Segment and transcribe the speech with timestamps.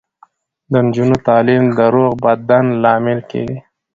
[0.71, 3.57] د نجونو تعلیم د روغ بدن لامل کیږي.